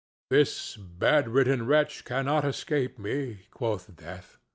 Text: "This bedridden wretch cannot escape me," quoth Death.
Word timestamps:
"This 0.31 0.77
bedridden 0.77 1.67
wretch 1.67 2.05
cannot 2.05 2.43
escape 2.43 2.97
me," 2.97 3.45
quoth 3.51 3.95
Death. 3.95 4.39